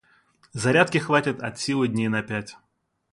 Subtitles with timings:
[0.53, 2.57] Зарядки хватит от силы дней на пять.